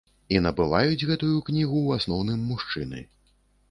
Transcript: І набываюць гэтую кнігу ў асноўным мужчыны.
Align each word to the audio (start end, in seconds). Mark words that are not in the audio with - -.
І 0.37 0.39
набываюць 0.45 1.07
гэтую 1.11 1.31
кнігу 1.51 1.77
ў 1.87 2.01
асноўным 2.01 2.51
мужчыны. 2.53 3.09